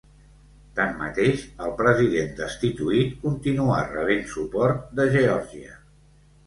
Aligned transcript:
Tanmateix, 0.79 1.43
el 1.67 1.75
president 1.83 2.33
destituït 2.41 3.15
continuà 3.27 3.79
rebent 3.95 4.27
suport 4.35 4.85
de 5.01 5.09
Geòrgia. 5.19 5.81